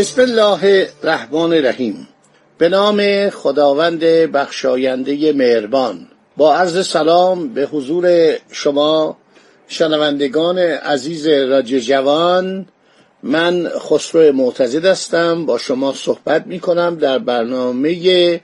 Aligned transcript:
بسم 0.00 0.20
الله 0.20 0.88
الرحمن 1.02 1.52
الرحیم. 1.52 2.08
به 2.58 2.68
نام 2.68 3.30
خداوند 3.30 4.00
بخشاینده 4.04 5.32
مهربان. 5.32 6.06
با 6.36 6.54
عرض 6.54 6.86
سلام 6.86 7.48
به 7.48 7.66
حضور 7.66 8.34
شما 8.52 9.16
شنوندگان 9.68 10.58
عزیز 10.58 11.28
رادیو 11.28 11.80
جوان. 11.80 12.66
من 13.22 13.68
خسرو 13.68 14.32
معتزد 14.32 14.84
هستم. 14.84 15.46
با 15.46 15.58
شما 15.58 15.92
صحبت 15.92 16.46
می 16.46 16.60
کنم 16.60 16.96
در 16.96 17.18
برنامه 17.18 18.40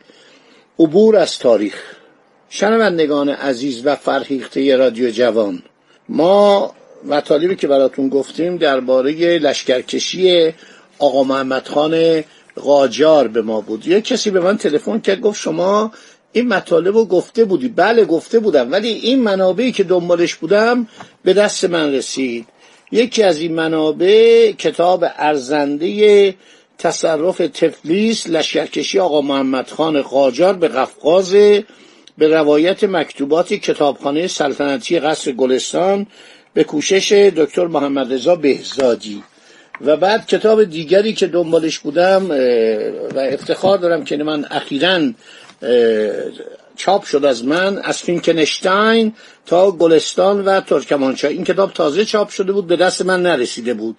عبور 0.78 1.16
از 1.16 1.38
تاریخ. 1.38 1.82
شنوندگان 2.48 3.28
عزیز 3.28 3.86
و 3.86 3.96
فرهیخته 3.96 4.76
رادیو 4.76 5.10
جوان 5.10 5.62
ما 6.08 6.74
مطالبی 7.04 7.56
که 7.56 7.68
براتون 7.68 8.08
گفتیم 8.08 8.56
درباره 8.56 9.38
لشکرکشی 9.38 10.54
آقا 10.98 11.24
محمد 11.24 11.68
خان 11.68 12.24
قاجار 12.56 13.28
به 13.28 13.42
ما 13.42 13.60
بود. 13.60 13.86
یه 13.86 14.00
کسی 14.00 14.30
به 14.30 14.40
من 14.40 14.56
تلفن 14.58 15.00
کرد 15.00 15.20
گفت 15.20 15.40
شما 15.40 15.92
این 16.32 16.48
مطالب 16.48 16.96
رو 16.96 17.04
گفته 17.04 17.44
بودی. 17.44 17.68
بله 17.68 18.04
گفته 18.04 18.38
بودم 18.38 18.72
ولی 18.72 18.88
این 18.88 19.22
منابعی 19.22 19.72
که 19.72 19.84
دنبالش 19.84 20.34
بودم 20.34 20.88
به 21.24 21.32
دست 21.32 21.64
من 21.64 21.92
رسید. 21.92 22.46
یکی 22.92 23.22
از 23.22 23.40
این 23.40 23.54
منابع 23.54 24.52
کتاب 24.52 25.04
ارزنده 25.16 26.34
تصرف 26.78 27.38
تفلیس 27.38 28.26
لشکرکشی 28.26 28.98
آقا 28.98 29.20
محمد 29.20 29.70
خان 29.70 30.02
قاجار 30.02 30.54
به 30.54 30.68
قفقاز 30.68 31.32
به 32.18 32.28
روایت 32.28 32.84
مکتوبات 32.84 33.54
کتابخانه 33.54 34.26
سلطنتی 34.26 35.00
قصر 35.00 35.32
گلستان 35.32 36.06
به 36.54 36.64
کوشش 36.64 37.12
دکتر 37.12 37.66
محمد 37.66 38.12
رضا 38.12 38.34
بهزادی. 38.36 39.22
و 39.80 39.96
بعد 39.96 40.26
کتاب 40.26 40.64
دیگری 40.64 41.12
که 41.12 41.26
دنبالش 41.26 41.78
بودم 41.78 42.30
و 43.14 43.18
افتخار 43.18 43.78
دارم 43.78 44.04
که 44.04 44.16
من 44.16 44.44
اخیرا 44.50 45.12
چاپ 46.76 47.04
شد 47.04 47.24
از 47.24 47.44
من 47.44 47.78
از 47.78 47.98
فینکنشتاین 47.98 49.12
تا 49.46 49.70
گلستان 49.70 50.44
و 50.44 50.60
ترکمانچای 50.60 51.34
این 51.34 51.44
کتاب 51.44 51.72
تازه 51.72 52.04
چاپ 52.04 52.28
شده 52.28 52.52
بود 52.52 52.66
به 52.66 52.76
دست 52.76 53.02
من 53.02 53.22
نرسیده 53.22 53.74
بود. 53.74 53.98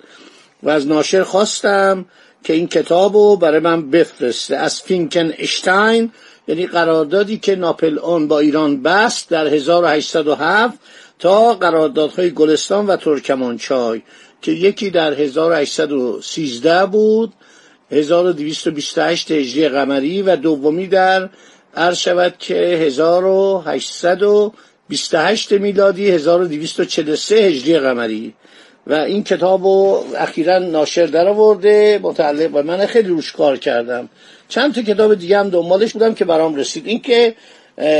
و 0.63 0.69
از 0.69 0.87
ناشر 0.87 1.23
خواستم 1.23 2.05
که 2.43 2.53
این 2.53 2.67
کتاب 2.67 3.15
رو 3.15 3.35
برای 3.35 3.59
من 3.59 3.89
بفرسته. 3.89 4.55
از 4.55 4.81
فینکنشتاین 4.81 6.11
یعنی 6.47 6.67
قراردادی 6.67 7.37
که 7.37 7.55
ناپل 7.55 7.99
اون 7.99 8.27
با 8.27 8.39
ایران 8.39 8.83
بست 8.83 9.29
در 9.29 9.47
1807 9.47 10.79
تا 11.19 11.53
قراردادهای 11.53 12.31
گلستان 12.31 12.87
و 12.87 12.95
ترکمانچای 12.95 14.01
که 14.41 14.51
یکی 14.51 14.89
در 14.89 15.13
1813 15.13 16.85
بود 16.85 17.33
1228 17.91 19.31
هجری 19.31 19.69
قمری 19.69 20.21
و 20.21 20.35
دومی 20.35 20.87
در 20.87 21.29
عرض 21.75 21.97
شود 21.97 22.35
که 22.39 22.55
1828 22.55 25.51
میلادی 25.51 26.11
1243 26.11 27.35
هجری 27.35 27.79
قمری. 27.79 28.33
و 28.87 28.93
این 28.93 29.23
کتاب 29.23 29.63
رو 29.63 30.05
اخیرا 30.17 30.59
ناشر 30.59 31.05
در 31.05 31.27
آورده 31.27 31.99
متعلق 32.03 32.51
به 32.51 32.61
من 32.61 32.85
خیلی 32.85 33.07
روش 33.07 33.31
کار 33.31 33.57
کردم. 33.57 34.09
چند 34.49 34.75
تا 34.75 34.81
کتاب 34.81 35.15
دیگه 35.15 35.39
هم 35.39 35.49
دنبالش 35.49 35.93
بودم 35.93 36.13
که 36.13 36.25
برام 36.25 36.55
رسید. 36.55 36.87
این 36.87 36.99
که 36.99 37.35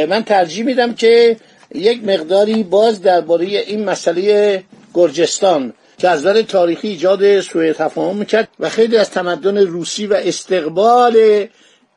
من 0.10 0.24
ترجیح 0.24 0.66
میدم 0.66 0.94
که 0.94 1.38
یک 1.76 2.04
مقداری 2.04 2.64
باز 2.64 3.02
درباره 3.02 3.46
این 3.46 3.86
مسئله 3.86 4.64
گرجستان 4.94 5.74
که 5.98 6.10
از 6.10 6.20
نظر 6.20 6.42
تاریخی 6.42 6.88
ایجاد 6.88 7.42
سوء 7.42 7.74
تفاهم 7.74 8.18
می‌کرد 8.18 8.48
و 8.60 8.70
خیلی 8.70 8.98
از 8.98 9.10
تمدن 9.10 9.58
روسی 9.58 10.08
و 10.08 10.14
استقبال 10.14 11.46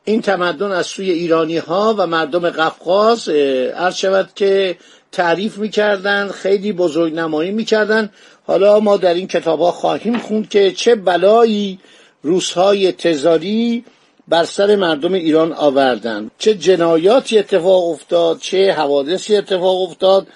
این 0.05 0.21
تمدن 0.21 0.71
از 0.71 0.85
سوی 0.85 1.11
ایرانی 1.11 1.57
ها 1.57 1.95
و 1.97 2.07
مردم 2.07 2.49
قفقاز 2.49 3.29
عرض 3.75 3.95
شود 3.95 4.29
که 4.35 4.77
تعریف 5.11 5.57
می‌کردن 5.57 6.27
خیلی 6.27 6.71
بزرگ 6.71 7.13
نمایی 7.13 7.51
می‌کردن 7.51 8.09
حالا 8.47 8.79
ما 8.79 8.97
در 8.97 9.13
این 9.13 9.27
کتاب 9.27 9.59
ها 9.59 9.71
خواهیم 9.71 10.17
خوند 10.17 10.49
که 10.49 10.71
چه 10.71 10.95
بلایی 10.95 11.79
روسهای 12.23 12.91
تزاری 12.91 13.85
بر 14.27 14.43
سر 14.43 14.75
مردم 14.75 15.13
ایران 15.13 15.53
آوردن 15.53 16.31
چه 16.37 16.55
جنایاتی 16.55 17.39
اتفاق 17.39 17.89
افتاد 17.89 18.39
چه 18.39 18.71
حوادثی 18.71 19.35
اتفاق 19.35 19.81
افتاد. 19.81 20.27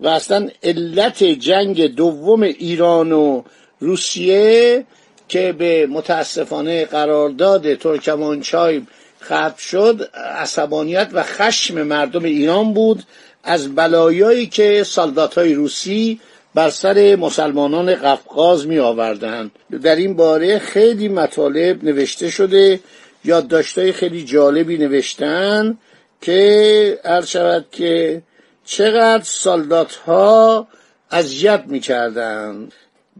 و 0.00 0.08
اصلا 0.08 0.48
علت 0.62 1.24
جنگ 1.24 1.86
دوم 1.86 2.42
ایران 2.42 3.12
و 3.12 3.42
روسیه 3.80 4.84
که 5.28 5.52
به 5.52 5.86
متاسفانه 5.86 6.84
قرارداد 6.84 7.74
ترکمانچای 7.74 8.82
ختم 9.22 9.54
شد 9.58 10.10
عصبانیت 10.14 11.08
و 11.12 11.22
خشم 11.22 11.82
مردم 11.82 12.24
ایران 12.24 12.74
بود 12.74 13.02
از 13.44 13.74
بلایایی 13.74 14.46
که 14.46 14.84
سالدات 14.84 15.38
های 15.38 15.54
روسی 15.54 16.20
بر 16.54 16.70
سر 16.70 17.16
مسلمانان 17.16 17.94
قفقاز 17.94 18.66
می 18.66 18.78
آوردن. 18.78 19.50
در 19.82 19.96
این 19.96 20.16
باره 20.16 20.58
خیلی 20.58 21.08
مطالب 21.08 21.84
نوشته 21.84 22.30
شده 22.30 22.80
یادداشتهای 23.24 23.92
خیلی 23.92 24.24
جالبی 24.24 24.78
نوشتن 24.78 25.78
که 26.20 26.98
عرض 27.04 27.26
شود 27.26 27.66
که 27.72 28.22
چقدر 28.70 29.24
سالدات 29.24 29.94
ها 29.94 30.68
اذیت 31.10 31.62
می‌کردن. 31.66 32.68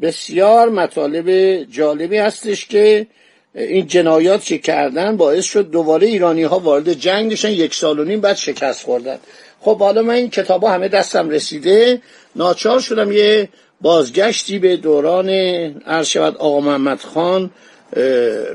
بسیار 0.02 0.68
مطالب 0.68 1.54
جالبی 1.62 2.16
هستش 2.16 2.66
که 2.66 3.06
این 3.54 3.86
جنایات 3.86 4.44
که 4.44 4.58
کردن 4.58 5.16
باعث 5.16 5.44
شد 5.44 5.70
دوباره 5.70 6.06
ایرانی 6.06 6.42
ها 6.42 6.58
وارد 6.58 6.92
جنگ 6.92 7.32
بشن. 7.32 7.50
یک 7.50 7.74
سال 7.74 7.98
و 7.98 8.04
نیم 8.04 8.20
بعد 8.20 8.36
شکست 8.36 8.84
خوردن. 8.84 9.18
خب 9.60 9.78
حالا 9.78 10.02
من 10.02 10.14
این 10.14 10.30
کتاب 10.30 10.64
همه 10.64 10.88
دستم 10.88 11.28
رسیده. 11.28 12.02
ناچار 12.36 12.80
شدم 12.80 13.12
یه 13.12 13.48
بازگشتی 13.80 14.58
به 14.58 14.76
دوران 14.76 15.30
عرض 15.86 16.06
شود 16.06 16.36
آقا 16.36 16.60
محمد 16.60 17.00
خان 17.00 17.50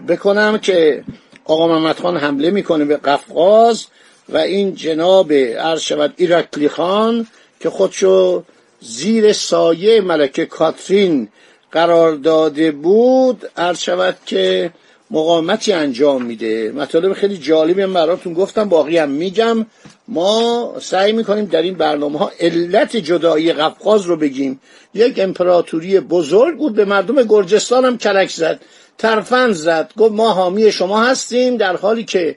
بکنم 0.08 0.58
که 0.58 1.04
آقا 1.46 1.68
محمد 1.68 2.00
خان 2.00 2.18
حمله 2.18 2.52
می‌کنه 2.52 2.86
به 2.86 2.98
قفقاز. 2.98 3.86
و 4.30 4.38
این 4.38 4.76
جناب 4.76 5.34
عرض 5.34 5.82
شود 5.82 6.14
ایرکلی 6.18 6.70
خان 6.70 7.28
که 7.60 7.70
خودشو 7.70 8.44
زیر 8.82 9.34
سایه 9.34 10.02
ملکه 10.02 10.46
کاترین 10.46 11.28
قرار 11.72 12.16
داده 12.16 12.72
بود 12.72 13.50
عرض 13.58 13.80
شود 13.80 14.18
که 14.26 14.72
مقاومتی 15.12 15.74
انجام 15.74 16.26
میده. 16.26 16.72
مطالب 16.72 17.14
خیلی 17.14 17.38
جالبی 17.38 17.82
هم 17.82 17.94
براتون 17.94 18.34
گفتم 18.34 18.70
باقی 18.70 18.98
هم 18.98 19.10
میگم. 19.10 19.66
ما 20.08 20.74
سعی 20.82 21.12
می‌کنیم 21.12 21.46
در 21.46 21.62
این 21.62 21.74
برنامه 21.74 22.20
ها 22.20 22.32
علت 22.40 22.98
جدایی 22.98 23.54
قفقاز 23.54 24.06
رو 24.06 24.16
بگیم. 24.16 24.60
یک 24.94 25.20
امپراتوری 25.20 26.00
بزرگ 26.00 26.58
بود 26.58 26.76
به 26.76 26.86
مردم 26.86 27.24
گرجستان 27.24 27.86
هم 27.86 27.98
کلک 27.98 28.30
زد 28.30 28.60
ترفند 28.98 29.54
زد 29.54 29.92
گفت 29.98 30.12
ما 30.12 30.34
حامی 30.34 30.72
شما 30.72 31.04
هستیم 31.04 31.58
در 31.58 31.76
حالی 31.76 32.04
که 32.04 32.36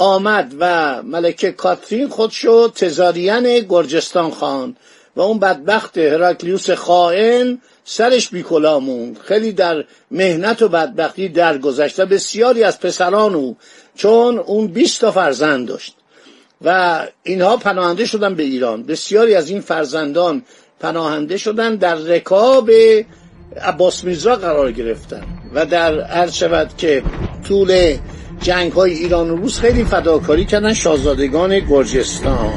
آمد 0.00 0.54
و 0.58 1.02
ملکه 1.02 1.52
کاترین 1.52 2.08
خودشو 2.08 2.68
تزاریان 2.68 3.58
گرجستان 3.58 4.30
خان 4.30 4.76
و 5.16 5.20
اون 5.20 5.38
بدبخت 5.38 5.98
هراکلیوس 5.98 6.70
خائن 6.70 7.58
سرش 7.84 8.28
بیکلا 8.28 8.80
موند. 8.80 9.18
خیلی 9.18 9.52
در 9.52 9.84
مهنت 10.10 10.62
و 10.62 10.68
بدبختی 10.68 11.28
درگذشت 11.28 12.00
و 12.00 12.06
بسیاری 12.06 12.64
از 12.64 12.80
پسران 12.80 13.34
او 13.34 13.56
چون 13.94 14.38
اون 14.38 14.66
20 14.66 15.00
تا 15.00 15.10
فرزند 15.10 15.68
داشت. 15.68 15.96
و 16.64 17.00
اینها 17.22 17.56
پناهنده 17.56 18.04
شدن 18.04 18.34
به 18.34 18.42
ایران. 18.42 18.82
بسیاری 18.82 19.34
از 19.34 19.50
این 19.50 19.60
فرزندان 19.60 20.42
پناهنده 20.80 21.36
شدن 21.36 21.76
در 21.76 21.94
رکاب 21.94 22.70
عباس 23.62 24.04
میرزا 24.04 24.36
قرار 24.36 24.72
گرفتن 24.72 25.26
و 25.54 25.66
در 25.66 26.00
عرض 26.00 26.34
شود 26.34 26.70
که 26.76 27.02
طول 27.48 27.96
جنگ 28.40 28.72
های 28.72 28.92
ایران 28.92 29.30
و 29.30 29.36
روس 29.36 29.60
خیلی 29.60 29.84
فداکاری 29.84 30.44
کردن 30.44 30.74
شاهزادگان 30.74 31.58
گرجستان. 31.58 32.52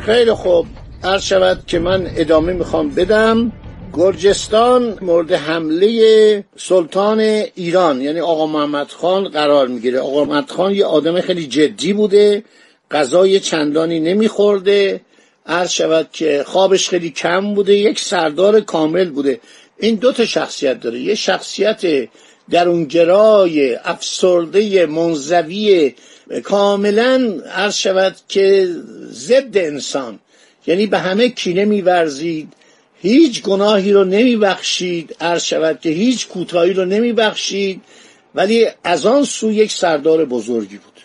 خیلی 0.00 0.32
خوب. 0.32 0.66
عرض 1.04 1.22
شود 1.22 1.66
که 1.66 1.78
من 1.78 2.10
ادامه 2.16 2.52
می‌خوام 2.52 2.88
بدم. 2.88 3.52
گرجستان 3.92 4.98
مورد 5.00 5.32
حمله 5.32 6.44
سلطان 6.56 7.20
ایران 7.54 8.00
یعنی 8.00 8.20
آقا 8.20 8.46
محمد 8.46 8.88
خان 8.88 9.28
قرار 9.28 9.68
می‌گیره. 9.68 10.00
آقا 10.00 10.24
محمد 10.24 10.50
خان 10.50 10.74
یه 10.74 10.84
آدم 10.84 11.20
خیلی 11.20 11.46
جدی 11.46 11.92
بوده 11.92 12.44
غذای 12.90 13.40
چندانی 13.40 14.00
نمیخورده. 14.00 15.00
عرض 15.46 15.70
شود 15.70 16.08
که 16.12 16.44
خوابش 16.46 16.88
خیلی 16.88 17.10
کم 17.10 17.54
بوده 17.54 17.74
یک 17.74 18.00
سردار 18.00 18.60
کامل 18.60 19.10
بوده. 19.10 19.40
این 19.78 19.94
دو 19.94 20.12
تا 20.12 20.26
شخصیت 20.26 20.80
داره. 20.80 21.00
یه 21.00 21.14
شخصیت 21.14 22.08
درونگرای 22.50 23.74
افسرده 23.74 24.86
منزوی 24.86 25.94
کاملا 26.42 27.40
عرض 27.52 27.74
شود 27.74 28.16
که 28.28 28.68
ضد 29.10 29.56
انسان. 29.56 30.18
یعنی 30.66 30.86
به 30.86 30.98
همه 30.98 31.28
کینه 31.28 31.64
میورزید. 31.64 32.52
هیچ 33.02 33.42
گناهی 33.42 33.92
رو 33.92 34.04
نمیبخشید 34.04 35.16
عرض 35.20 35.44
شود 35.44 35.80
که 35.80 35.90
هیچ 35.90 36.28
کوتاهی 36.28 36.72
رو 36.72 36.84
نمیبخشید. 36.84 37.80
ولی 38.34 38.66
از 38.84 39.06
آن 39.06 39.24
سو 39.24 39.52
یک 39.52 39.72
سردار 39.72 40.24
بزرگی 40.24 40.76
بود. 40.76 41.00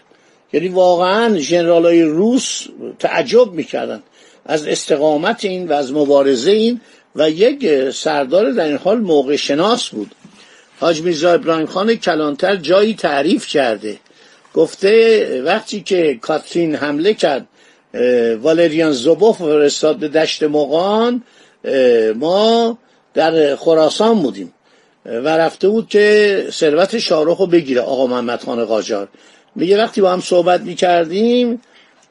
یعنی 0.53 0.67
واقعا 0.67 1.39
ژنرالای 1.39 2.03
روس 2.03 2.67
تعجب 2.99 3.51
می‌کردن 3.51 4.03
از 4.45 4.67
استقامت 4.67 5.45
این 5.45 5.67
و 5.67 5.73
از 5.73 5.93
مبارزه 5.93 6.51
این 6.51 6.81
و 7.15 7.29
یک 7.29 7.89
سردار 7.89 8.51
در 8.51 8.65
این 8.65 8.77
حال 8.77 8.99
موقع 8.99 9.35
شناس 9.35 9.89
بود. 9.89 10.11
حاج 10.79 11.01
میرزا 11.01 11.33
ابراهیم 11.33 11.65
خان 11.65 11.95
کلانتر 11.95 12.55
جایی 12.55 12.93
تعریف 12.93 13.47
کرده. 13.47 13.97
گفته 14.53 15.41
وقتی 15.45 15.81
که 15.81 16.17
کاترین 16.21 16.75
حمله 16.75 17.13
کرد 17.13 17.47
والریان 18.41 18.91
زوبوف 18.91 19.37
فرستاد 19.37 19.97
به 19.97 20.07
دشت 20.07 20.43
مقان 20.43 21.23
ما 22.15 22.77
در 23.13 23.55
خراسان 23.55 24.19
بودیم. 24.21 24.53
و 25.05 25.37
رفته 25.37 25.69
بود 25.69 25.89
که 25.89 26.47
ثروت 26.51 26.97
شاروخ 26.97 27.37
رو 27.37 27.47
بگیره 27.47 27.81
آقا 27.81 28.07
محمد 28.07 28.43
خان 28.43 28.65
قاجار. 28.65 29.07
میگه 29.55 29.77
وقتی 29.77 30.01
با 30.01 30.11
هم 30.11 30.21
صحبت 30.21 30.61
می‌کردیم 30.61 31.61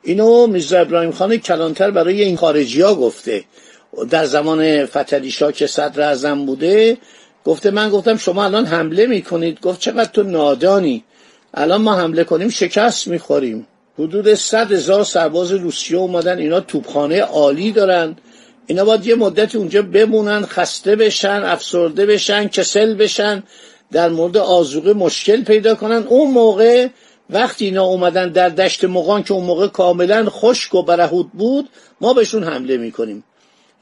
اینو 0.02 0.46
میرزا 0.46 0.78
ابراهیم 0.78 1.12
خان 1.12 1.36
کلانتر 1.36 1.90
برای 1.90 2.22
این 2.22 2.36
خارجی 2.36 2.80
ها 2.80 2.94
گفته. 2.94 3.44
در 4.10 4.24
زمان 4.24 4.86
فتلی 4.86 5.34
که 5.54 5.66
صدر 5.66 6.02
اعظم 6.02 6.46
بوده 6.46 6.96
گفته 7.44 7.70
من 7.70 7.90
گفتم 7.90 8.16
شما 8.16 8.44
الان 8.44 8.66
حمله 8.66 9.06
می‌کنید. 9.06 9.60
گفت 9.60 9.80
چقدر 9.80 10.10
تو 10.10 10.22
نادانی. 10.22 11.04
الان 11.54 11.82
ما 11.82 11.94
حمله 11.94 12.24
کنیم 12.24 12.48
شکست 12.48 13.08
می‌خوریم. 13.08 13.66
حدود 13.98 14.34
صد 14.34 14.72
هزار 14.72 15.04
سرباز 15.04 15.52
روسیه 15.52 15.98
اومدن 15.98 16.38
اینا 16.38 16.60
توپخانه 16.60 17.20
عالی 17.20 17.72
دارن. 17.72 18.16
اینا 18.72 18.84
باید 18.84 19.06
یه 19.06 19.14
مدت 19.14 19.54
اونجا 19.54 19.82
بمونن 19.82 20.46
خسته 20.46 20.96
بشن 20.96 21.42
افسرده 21.44 22.06
بشن 22.06 22.48
کسل 22.48 22.94
بشن 22.94 23.42
در 23.90 24.08
مورد 24.08 24.36
آزوقه 24.36 24.92
مشکل 24.92 25.44
پیدا 25.44 25.74
کنن. 25.74 26.06
اون 26.08 26.30
موقع 26.30 26.88
وقتی 27.30 27.64
اینا 27.64 27.84
اومدن 27.84 28.28
در 28.28 28.48
دشت 28.48 28.84
مقان 28.84 29.22
که 29.22 29.34
اون 29.34 29.44
موقع 29.44 29.66
کاملا 29.66 30.26
خشک 30.30 30.74
و 30.74 30.82
برهود 30.82 31.32
بود 31.32 31.68
ما 32.00 32.12
بهشون 32.12 32.44
حمله 32.44 32.76
می‌کنیم. 32.76 33.24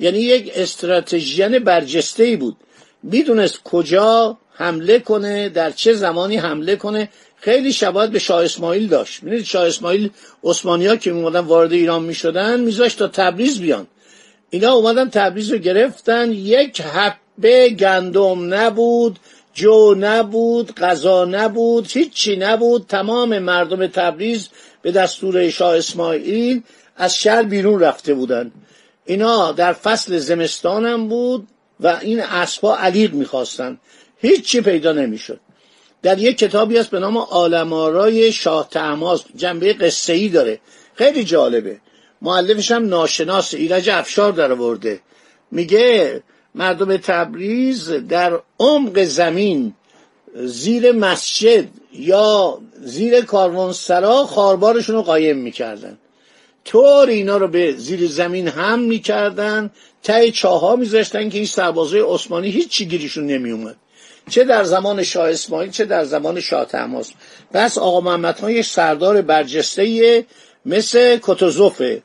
یعنی 0.01 0.19
یک 0.19 0.53
استراتژیان 0.55 1.59
برجسته 1.59 2.25
ای 2.25 2.37
بود. 2.37 2.57
می‌دونست 3.03 3.63
کجا 3.65 4.39
حمله 4.53 4.99
کنه 4.99 5.49
در 5.49 5.71
چه 5.71 5.93
زمانی 5.93 6.37
حمله 6.37 6.77
کنه. 6.77 7.09
خیلی 7.37 7.73
شباهت 7.73 8.11
به 8.11 8.19
شاه 8.19 8.45
اسماعیل 8.45 8.89
داشت. 8.89 9.23
می‌دونید 9.23 9.45
شاه 9.45 9.67
اسماعیل 9.67 10.11
عثمانی 10.45 10.87
ها 10.87 10.97
که 10.97 11.13
میمدن 11.13 11.41
وارد 11.41 11.73
ایران 11.73 12.03
می‌شدن 12.03 12.61
میذاشت 12.61 12.99
تا 12.99 13.09
تبریز 13.09 13.61
بیان. 13.61 13.87
اینا 14.51 14.73
اومدن 14.73 15.11
تبریز 15.11 15.53
رو 15.53 15.59
گرفتن. 15.59 16.33
یک 16.33 16.81
حبه 16.81 17.69
گندم 17.69 18.55
نبود 18.55 19.19
جو 19.55 19.95
نبود 19.99 20.75
غذا 20.75 21.25
نبود 21.25 21.87
هیچی 21.91 22.37
نبود. 22.37 22.87
تمام 22.89 23.39
مردم 23.39 23.87
تبریز 23.87 24.49
به 24.83 24.93
دستور 24.93 25.51
شاه 25.51 25.77
اسماعیل 25.77 26.63
از 26.97 27.17
شهر 27.17 27.43
بیرون 27.43 27.81
رفته 27.81 28.15
بودن. 28.15 28.53
اینا 29.05 29.53
در 29.53 29.73
فصل 29.73 30.19
زمستان 30.19 30.87
هم 30.87 31.09
بود 31.09 31.49
و 31.81 31.99
این 32.01 32.21
اسبا 32.21 32.77
علیق 32.77 33.13
می‌خواستن. 33.13 33.79
هیچی 34.19 34.61
پیدا 34.61 34.93
نمی‌شد. 34.93 35.41
در 36.03 36.19
یک 36.19 36.39
کتابی 36.39 36.77
هست 36.77 36.91
به 36.91 36.99
نام 37.01 37.17
آلمارای 37.17 38.33
شاه 38.33 38.69
تماز 38.71 39.25
جنبه 39.37 39.73
قصه 39.73 40.13
ای 40.13 40.29
داره. 40.29 40.61
خیلی 40.95 41.25
جالبه. 41.25 41.81
معلفش 42.23 42.71
هم 42.71 42.89
ناشناس 42.89 43.55
ایرج 43.55 43.89
افشار 43.89 44.33
در 44.33 44.53
ورده 44.53 45.01
میگه 45.51 46.23
مردم 46.55 46.97
تبریز 46.97 47.91
در 47.91 48.41
عمق 48.61 49.03
زمین 49.03 49.75
زیر 50.35 50.93
مسجد 50.93 51.69
یا 51.93 52.59
زیر 52.81 53.21
کاروانسرا 53.21 54.27
خاربارشون 54.27 54.97
رو 54.97 55.03
قایم 55.03 55.37
می‌کردن. 55.39 55.99
طور 56.65 57.09
اینا 57.09 57.37
رو 57.37 57.49
به 57.49 57.73
زیر 57.73 58.09
زمین 58.09 58.49
هم 58.49 58.79
می‌کردن 58.79 59.71
ته 60.03 60.31
چاها 60.31 60.77
میذاشتن 60.77 61.29
که 61.29 61.37
این 61.39 61.47
سربازای 61.47 62.01
عثمانی 62.01 62.51
هیچ 62.51 62.69
چی 62.69 62.87
گیریشون 62.87 63.27
نمیومد. 63.27 63.77
چه 64.31 64.45
در 64.45 64.65
زمان 64.65 65.03
شاه 65.03 65.31
اسماعیل 65.31 65.71
چه 65.71 65.85
در 65.85 66.05
زمان 66.05 66.41
شاه 66.41 66.65
تماس. 66.65 67.13
پس 67.53 67.79
آقا 67.79 68.01
محمد 68.01 68.45
یک 68.49 68.67
سردار 68.67 69.23
برجسته 69.23 70.25
مثل 70.67 71.19
کتوزوفه. 71.23 72.03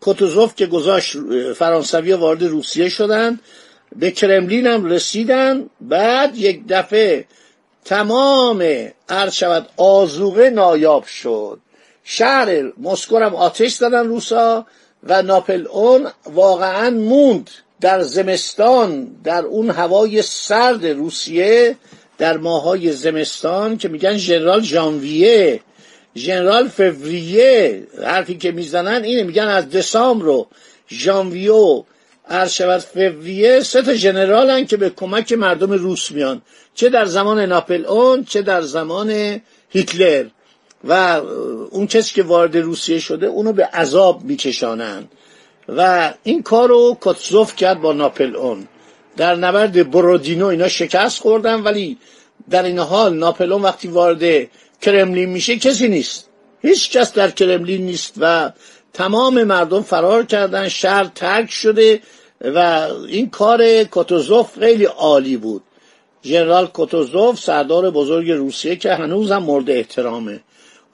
کتوزوف 0.00 0.54
که 0.54 0.66
گذاشت 0.66 1.16
فرانسوی 1.52 2.12
وارد 2.12 2.42
روسیه 2.42 2.88
شدن 2.88 3.38
به 3.96 4.10
کرملین 4.10 4.66
هم 4.66 4.84
رسیدن. 4.84 5.70
بعد 5.80 6.38
یک 6.38 6.62
دفعه 6.68 7.24
تمام 7.84 8.88
عرض 9.08 9.32
شود 9.32 9.68
آزوغه 9.76 10.50
نایاب 10.50 11.04
شد. 11.04 11.60
شهر 12.04 12.72
مسکو 12.78 13.18
هم 13.18 13.34
آتش 13.34 13.74
زدن 13.74 14.06
روسا 14.06 14.66
و 15.02 15.22
ناپل 15.22 15.66
اون 15.66 16.06
واقعا 16.26 16.90
موند 16.90 17.50
در 17.80 18.02
زمستان 18.02 19.04
در 19.24 19.44
اون 19.44 19.70
هوای 19.70 20.22
سرد 20.22 20.86
روسیه 20.86 21.76
در 22.18 22.36
ماهای 22.36 22.92
زمستان 22.92 23.78
که 23.78 23.88
میگن 23.88 24.16
ژنرال 24.16 24.62
ژانویه. 24.62 25.60
ژنرال 26.16 26.68
فوریه 26.68 27.86
حرفی 28.02 28.36
که 28.36 28.52
می‌زنن 28.52 29.04
اینه 29.04 29.22
میگن 29.22 29.48
از 29.48 29.70
دسامبر 29.70 30.24
رو 30.24 30.46
ژانویه 30.90 31.84
عرض 32.28 32.52
شود 32.52 32.80
فوریه 32.80 33.60
سه 33.60 33.82
تا 33.82 33.94
ژنرالن 33.94 34.66
که 34.66 34.76
به 34.76 34.90
کمک 34.90 35.32
مردم 35.32 35.72
روس 35.72 36.10
میان 36.10 36.42
چه 36.74 36.88
در 36.88 37.04
زمان 37.04 37.40
ناپل 37.40 37.86
اون 37.86 38.24
چه 38.24 38.42
در 38.42 38.60
زمان 38.62 39.40
هیتلر. 39.68 40.24
و 40.84 40.92
اون 41.70 41.86
کسی 41.86 42.14
که 42.14 42.22
وارد 42.22 42.56
روسیه 42.56 42.98
شده 42.98 43.26
اونو 43.26 43.52
به 43.52 43.64
عذاب 43.64 44.24
میکشانند 44.24 45.12
و 45.68 46.12
این 46.22 46.42
کار 46.42 46.68
رو 46.68 46.98
کتزوف 47.00 47.56
کرد 47.56 47.80
با 47.80 47.92
ناپل 47.92 48.36
اون 48.36 48.68
در 49.16 49.34
نبرد 49.34 49.90
برودینو 49.90 50.46
اینا 50.46 50.68
شکست 50.68 51.20
خوردن 51.20 51.60
ولی 51.60 51.98
در 52.50 52.62
این 52.62 52.78
حال 52.78 53.16
ناپلون 53.16 53.62
وقتی 53.62 53.88
وارد 53.88 54.48
کرملین 54.80 55.28
میشه 55.28 55.56
کسی 55.56 55.88
نیست. 55.88 56.28
هیچ 56.62 56.90
کس 56.90 57.12
در 57.12 57.30
کرملین 57.30 57.86
نیست 57.86 58.14
و 58.16 58.52
تمام 58.92 59.44
مردم 59.44 59.82
فرار 59.82 60.26
کردن 60.26 60.68
شهر 60.68 61.04
ترک 61.04 61.50
شده 61.50 62.00
و 62.40 62.88
این 63.08 63.30
کار 63.30 63.84
کوتوزوف 63.84 64.58
خیلی 64.58 64.84
عالی 64.84 65.36
بود. 65.36 65.62
ژنرال 66.24 66.66
کوتوزوف 66.66 67.40
سردار 67.40 67.90
بزرگ 67.90 68.30
روسیه 68.30 68.76
که 68.76 68.94
هنوز 68.94 69.30
هم 69.30 69.42
مورد 69.42 69.70
احترامه. 69.70 70.40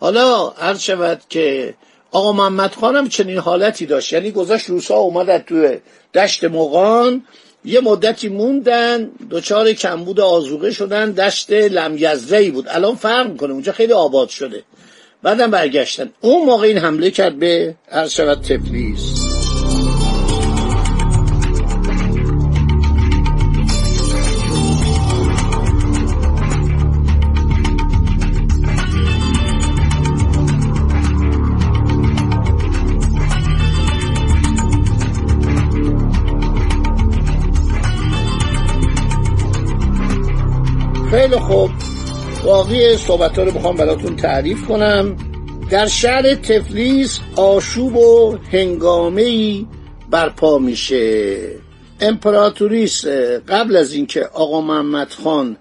حالا 0.01 0.49
عرض 0.49 0.81
شود 0.81 1.23
که 1.29 1.75
آقا 2.11 2.33
محمد 2.33 2.75
خانم 2.75 3.09
چنین 3.09 3.39
حالتی 3.39 3.87
داشت 3.87 4.13
یعنی 4.13 4.31
گذاشت 4.31 4.71
روسا 4.71 4.95
اومدن 4.95 5.39
توی 5.39 5.79
دشت 6.15 6.45
مقان 6.45 7.25
یه 7.65 7.81
مدتی 7.81 8.29
موندن 8.29 9.11
دچار 9.31 9.73
کمبود 9.73 10.21
آزوقه 10.21 10.71
شدن 10.71 11.13
دشت 11.13 11.53
لمیزده 11.53 12.51
بود. 12.51 12.67
الان 12.69 12.95
فرق 12.95 13.31
می‌کنه 13.31 13.53
اونجا 13.53 13.73
خیلی 13.73 13.93
آباد 13.93 14.29
شده. 14.29 14.63
بعدم 15.23 15.51
برگشتن. 15.51 16.11
اون 16.21 16.47
موقع 16.47 16.67
این 16.67 16.79
حمله 16.79 17.11
کرد 17.11 17.39
به 17.39 17.75
عرض 17.91 18.13
شود 18.13 18.41
باقی 42.75 42.97
صحبت 42.97 43.39
رو 43.39 43.53
بخوام 43.53 43.77
براتون 43.77 44.17
تعریف 44.17 44.67
کنم. 44.67 45.17
در 45.71 45.87
شهر 45.87 46.35
تفلیس 46.35 47.21
آشوب 47.37 47.97
و 47.97 48.39
هنگامه 48.53 49.65
برپا 50.11 50.59
میشه. 50.59 51.39
امپراتوریس 52.01 53.07
قبل 53.49 53.77
از 53.77 53.93
اینکه 53.93 54.25
آقا 54.25 54.61
محمد 54.61 55.11
خان 55.11 55.57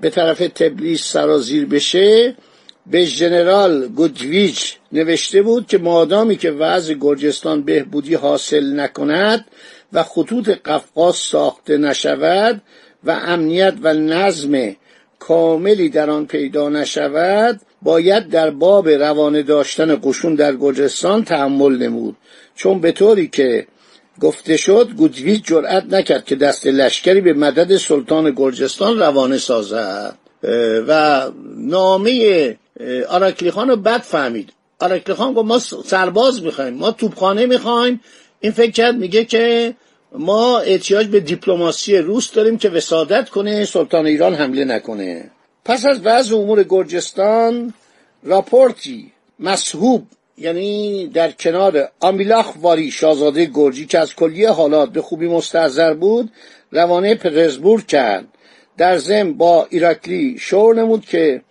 به 0.00 0.10
طرف 0.10 0.38
تبلیس 0.38 1.04
سرازیر 1.04 1.66
بشه 1.66 2.36
به 2.86 3.04
ژنرال 3.04 3.88
گودویچ 3.88 4.76
نوشته 4.92 5.42
بود 5.42 5.66
که 5.66 5.78
مادامی 5.78 6.36
که 6.36 6.50
وضع 6.50 6.94
گرجستان 6.94 7.62
بهبودی 7.62 8.14
حاصل 8.14 8.80
نکند 8.80 9.44
و 9.92 10.02
خطوط 10.02 10.48
قفقاز 10.48 11.16
ساخته 11.16 11.76
نشود 11.76 12.62
و 13.04 13.10
امنیت 13.10 13.74
و 13.82 13.94
نظم 13.94 14.76
کاملی 15.28 15.88
در 15.88 16.10
آن 16.10 16.26
پیدا 16.26 16.68
نشود 16.68 17.60
باید 17.82 18.28
در 18.28 18.50
باب 18.50 18.88
روانه 18.88 19.42
داشتن 19.42 20.00
قشون 20.04 20.34
در 20.34 20.56
گرجستان 20.56 21.24
تحمل 21.24 21.76
نمود. 21.76 22.16
چون 22.54 22.80
به 22.80 22.92
طوری 22.92 23.28
که 23.28 23.66
گفته 24.20 24.56
شد 24.56 24.90
گودویچ 24.96 25.44
جرأت 25.44 25.84
نکرد 25.84 26.24
که 26.24 26.36
دست 26.36 26.66
لشکری 26.66 27.20
به 27.20 27.32
مدد 27.32 27.76
سلطان 27.76 28.30
گرجستان 28.30 28.98
روانه 28.98 29.38
سازد. 29.38 30.18
و 30.88 31.22
نامه 31.56 32.56
آراکلی 33.08 33.50
خان 33.50 33.68
رو 33.68 33.76
بد 33.76 34.00
فهمید. 34.00 34.50
آراکلی 34.80 35.14
خان 35.14 35.32
گفت 35.32 35.46
ما 35.46 35.58
سرباز 35.84 36.42
می‌خوایم 36.42 36.74
ما 36.74 36.90
توپخانه 36.90 37.46
می‌خوایم. 37.46 38.00
این 38.40 38.52
فکر 38.52 38.70
کرد 38.70 38.94
میگه 38.94 39.24
که 39.24 39.74
ما 40.14 40.58
احتیاج 40.58 41.06
به 41.06 41.20
دیپلماسی 41.20 41.96
روس 41.98 42.32
داریم 42.32 42.58
که 42.58 42.68
وسادت 42.68 43.28
کنه 43.28 43.64
سلطان 43.64 44.06
ایران 44.06 44.34
حمله 44.34 44.64
نکنه. 44.64 45.30
پس 45.64 45.86
از 45.86 46.00
وضع 46.04 46.36
امور 46.36 46.62
گرجستان 46.62 47.74
راپورتی 48.22 49.12
مسحوب 49.38 50.06
یعنی 50.38 51.06
در 51.06 51.30
کنار 51.30 51.88
آمیلاخ 52.00 52.54
واری 52.60 52.90
شاهزاده 52.90 53.50
گرجی 53.54 53.86
که 53.86 53.98
از 53.98 54.14
کلیه 54.14 54.50
حالات 54.50 54.90
به 54.90 55.02
خوبی 55.02 55.28
مستحضر 55.28 55.94
بود 55.94 56.32
روانه 56.72 57.14
پترزبورگ 57.14 57.86
کرد. 57.86 58.24
در 58.76 58.98
زم 58.98 59.32
با 59.32 59.66
ایراکلی 59.70 60.38
شور 60.38 60.74
نمود 60.74 61.04
که 61.04 61.42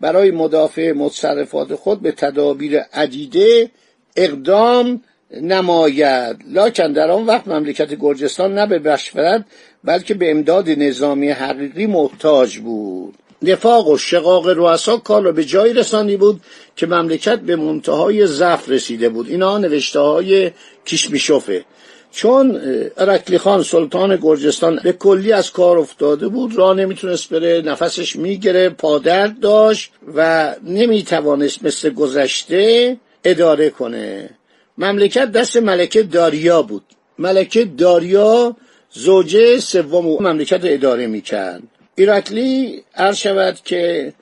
برای 0.00 0.30
مدافع 0.30 0.92
متصرفات 0.92 1.74
خود 1.74 2.02
به 2.02 2.12
تدابیر 2.12 2.78
عدیده 2.78 3.70
اقدام 4.16 5.02
نماید. 5.30 6.36
لاکن 6.52 6.92
در 6.92 7.10
آن 7.10 7.26
وقت 7.26 7.48
مملکت 7.48 7.94
گرجستان 7.94 8.54
نه 8.54 8.66
به 8.66 8.78
بشفرد 8.78 9.44
بلکه 9.84 10.14
به 10.14 10.30
امداد 10.30 10.70
نظامی 10.70 11.30
حقیقی 11.30 11.86
محتاج 11.86 12.58
بود. 12.58 13.14
نفاق 13.42 13.88
و 13.88 13.96
شقاق 13.96 14.48
رؤسا 14.48 14.96
کار 14.96 15.22
را 15.22 15.32
به 15.32 15.44
جایی 15.44 15.72
رسانی 15.72 16.16
بود 16.16 16.40
که 16.76 16.86
مملکت 16.86 17.38
به 17.38 17.56
منتهای 17.56 18.26
ضعف 18.26 18.68
رسیده 18.68 19.08
بود. 19.08 19.28
اینا 19.28 19.58
نوشته 19.58 20.00
های 20.00 20.50
کیشمیشوفه 20.84 21.64
چون 22.10 22.60
ارکلی 22.96 23.38
خان 23.38 23.62
سلطان 23.62 24.16
گرجستان 24.16 24.80
به 24.84 24.92
کلی 24.92 25.32
از 25.32 25.52
کار 25.52 25.78
افتاده 25.78 26.28
بود 26.28 26.56
راه 26.56 26.76
نمی‌تونست 26.76 27.30
بره 27.30 27.62
نفسش 27.62 28.16
میگره 28.16 28.68
پادرد 28.68 29.40
داشت 29.40 29.92
و 30.14 30.54
نمی‌توانست 30.64 31.64
مثل 31.64 31.90
گذشته 31.90 32.96
اداره 33.24 33.70
کنه. 33.70 34.30
مملکت 34.78 35.32
دست 35.32 35.56
ملکه 35.56 36.02
داریا 36.02 36.62
بود. 36.62 36.84
ملکه 37.18 37.64
داریا 37.64 38.56
زوجه 38.90 39.58
سوم 39.58 40.22
مملکت 40.22 40.60
اداره 40.64 41.06
می‌کرد. 41.06 41.62
ایراکلی 41.94 42.84
عرض 42.94 43.16
شود 43.16 43.58
که 43.64 44.12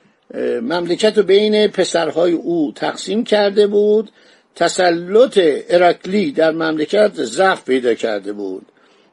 مملکت 0.61 1.17
رو 1.17 1.23
بین 1.23 1.67
پسرهای 1.67 2.31
او 2.31 2.71
تقسیم 2.75 3.23
کرده 3.23 3.67
بود. 3.67 4.11
تسلط 4.55 5.39
اراکلی 5.69 6.31
در 6.31 6.51
مملکت 6.51 7.23
ضعف 7.23 7.65
پیدا 7.65 7.93
کرده 7.93 8.33
بود. 8.33 8.65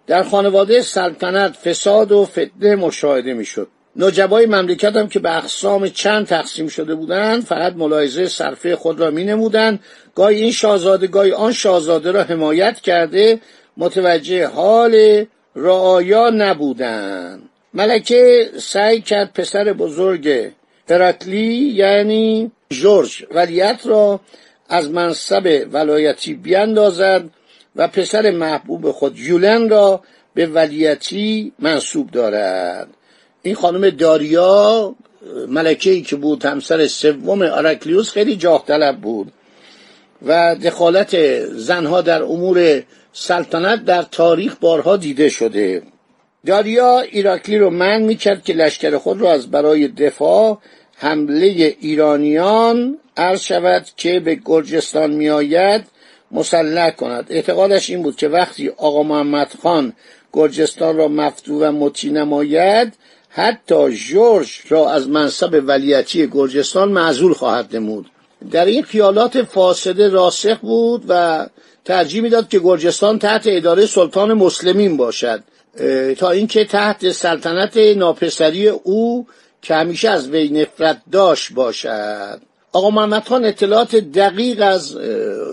در 0.07 0.23
خانواده 0.23 0.83
سلطنت 0.83 1.53
فساد 1.53 2.13
و 2.13 2.25
فتنه 2.25 2.77
مشاهده 2.77 3.35
می‌شد. 3.35 3.69
نجبای 3.97 4.47
مملکت 4.47 4.97
هم 4.97 5.09
که 5.09 5.19
به 5.19 5.37
اقسام 5.37 5.89
چند 5.89 6.27
تقسیم 6.27 6.69
شده 6.69 6.95
بودند 6.95 7.45
فقط 7.45 7.73
ملاحظه 7.73 8.29
صرفه 8.29 8.77
خود 8.77 9.01
را 9.01 9.11
می 9.11 9.25
نمودند 9.25 9.81
گاهی 10.15 10.43
این 10.43 10.53
شاهزاده 10.53 11.07
گاهی 11.07 11.33
آن 11.33 11.53
شاهزاده 11.53 12.11
را 12.11 12.23
حمایت 12.23 12.81
کرده. 12.81 13.41
متوجه 13.77 14.47
حال 14.47 15.25
رعایا 15.57 16.31
نبودند. 16.31 17.43
ملکه 17.75 18.51
سعی 18.59 19.01
کرد 19.01 19.33
پسر 19.33 19.73
بزرگ 19.73 20.51
اراکلی 20.89 21.55
یعنی 21.55 22.51
جورج 22.71 23.25
ولیت 23.31 23.81
را 23.85 24.21
از 24.69 24.91
منصب 24.91 25.67
ولایتی 25.73 26.35
بیندازد 26.35 27.25
و 27.77 27.89
پسر 27.89 28.31
محبوب 28.31 28.91
خود 28.91 29.19
یولن 29.19 29.69
را 29.69 30.01
به 30.35 30.47
ولیتی 30.47 31.53
منصوب 31.59 32.11
دارد. 32.11 32.89
این 33.45 33.55
خانم 33.55 33.91
داریا 33.91 34.95
ملکه 35.49 35.91
ای 35.91 36.03
که 36.03 36.17
بود 36.17 36.45
همسر 36.45 36.87
سوم 36.87 37.43
آرکلیوس 37.43 38.11
خیلی 38.11 38.37
جاه 38.37 38.65
طلب 38.67 38.97
بود 38.97 39.33
و 40.27 40.57
دخالت 40.65 41.41
زنها 41.47 42.01
در 42.01 42.23
امور 42.23 42.83
سلطنت 43.13 43.85
در 43.85 44.03
تاریخ 44.03 44.57
بارها 44.61 44.97
دیده 44.97 45.29
شده. 45.29 45.83
داریا 46.47 47.01
ایراکلی 47.01 47.59
رو 47.59 47.71
من 47.71 48.03
می‌کرد 48.03 48.45
که 48.45 48.53
لشکر 48.53 48.99
خود 48.99 49.21
را 49.21 49.33
از 49.33 49.51
برای 49.51 49.89
دفاع 49.89 50.59
حمله 50.97 51.77
ایرانیان 51.81 52.99
عرض 53.17 53.41
شود 53.41 53.87
که 53.97 54.21
به 54.21 54.39
گرجستان 54.45 55.11
میآید 55.11 55.85
مسلح 56.31 56.91
کند. 56.91 57.27
اعتقادش 57.31 57.91
این 57.91 58.03
بود 58.03 58.17
که 58.17 58.29
وقتی 58.29 58.69
آقا 58.69 59.03
محمد 59.03 59.55
خان 59.63 59.93
گرجستان 60.33 60.97
را 60.97 61.09
مفتو 61.09 61.59
و 61.59 61.73
مطیع 61.73 62.13
نماید 62.13 62.95
حتی 63.37 63.95
جورج 63.95 64.51
را 64.69 64.91
از 64.91 65.09
منصب 65.09 65.63
ولیتی 65.67 66.27
گرجستان 66.27 66.89
معذول 66.89 67.33
خواهد 67.33 67.77
نمود. 67.77 68.07
در 68.51 68.65
این 68.65 68.83
خیالات 68.83 69.43
فاسده 69.43 70.09
راسخ 70.09 70.59
بود 70.59 71.05
و 71.09 71.47
ترجیح 71.85 72.23
می‌داد 72.23 72.49
که 72.49 72.59
گرجستان 72.59 73.19
تحت 73.19 73.43
اداره 73.47 73.87
سلطان 73.87 74.33
مسلمین 74.33 74.97
باشد. 74.97 75.43
تا 76.19 76.31
اینکه 76.31 76.65
تحت 76.65 77.11
سلطنت 77.11 77.77
ناپسری 77.77 78.69
او 78.69 79.27
که 79.63 79.75
همیشه 79.75 80.09
از 80.09 80.29
وی 80.29 80.49
نفرت 80.49 81.03
داشت 81.13 81.53
باشد. 81.53 82.41
آقا 82.73 82.91
محمد 82.91 83.29
خان 83.29 83.45
اطلاعات 83.45 83.97
دقیق 83.97 84.63
از 84.63 84.97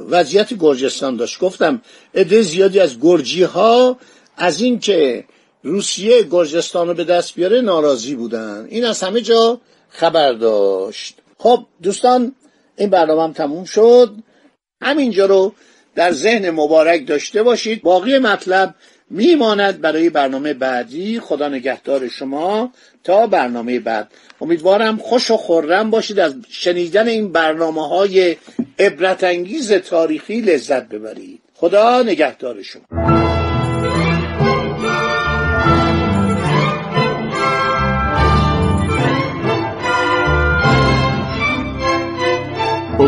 وضعیت 0.10 0.54
گرجستان 0.60 1.16
داشت. 1.16 1.40
گفتم 1.40 1.82
عده 2.16 2.42
زیادی 2.42 2.80
از 2.80 3.00
گرجی 3.02 3.44
ها 3.44 3.98
از 4.38 4.62
اینکه 4.62 5.24
روسیه 5.64 6.24
گرجستان 6.24 6.88
رو 6.88 6.94
به 6.94 7.04
دست 7.04 7.36
بیاره 7.36 7.62
ناراضی 7.62 8.16
بودن. 8.16 8.68
این 8.70 8.86
از 8.86 9.04
همه 9.04 9.22
جا 9.22 9.62
خبر 9.90 10.34
داشت. 10.34 11.18
خب 11.38 11.66
دوستان 11.84 12.36
این 12.78 12.90
برنامه 12.90 13.24
هم 13.24 13.34
تموم 13.34 13.64
شد. 13.64 14.16
همینجا 14.82 15.26
رو 15.26 15.54
در 15.96 16.12
ذهن 16.12 16.50
مبارک 16.50 17.08
داشته 17.08 17.44
باشید. 17.44 17.82
باقی 17.82 18.20
مطلب 18.20 18.76
میماند 19.10 19.82
برای 19.82 20.10
برنامه 20.10 20.54
بعدی. 20.54 21.20
خدا 21.20 21.50
نگهدار 21.50 22.08
شما 22.08 22.74
تا 23.04 23.28
برنامه 23.28 23.80
بعد. 23.80 24.12
امیدوارم 24.42 24.98
خوش 24.98 25.32
و 25.32 25.38
خورم 25.38 25.90
باشید. 25.90 26.20
از 26.20 26.36
شنیدن 26.50 27.08
این 27.08 27.32
برنامه 27.32 27.88
های 27.88 28.38
عبرتانگیز 28.80 29.74
تاریخی 29.74 30.42
لذت 30.42 30.90
ببرید. 30.90 31.42
خدا 31.54 32.04
نگهدار 32.04 32.62
شما. 32.62 33.31